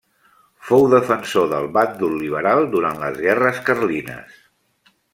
Fou 0.69 0.85
defensor 0.93 1.51
del 1.51 1.69
bàndol 1.77 2.17
liberal 2.23 2.65
durant 2.75 3.01
les 3.05 3.23
Guerres 3.27 3.63
Carlines. 3.71 4.45